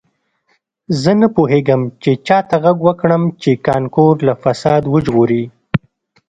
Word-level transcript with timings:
زه 1.01 1.11
نه 1.21 1.27
پوهیږم 1.35 1.81
چې 2.01 2.11
چا 2.27 2.37
ته 2.49 2.55
غږ 2.63 2.77
وکړم 2.87 3.23
چې 3.41 3.51
کانکور 3.67 4.15
له 4.27 4.33
فساد 4.43 4.83
وژغوري 4.93 5.43